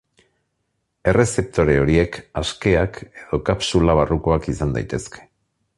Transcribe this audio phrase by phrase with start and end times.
[1.11, 5.29] Errezeptore horiek askeak edo kapsula barrukoak izan daitezke.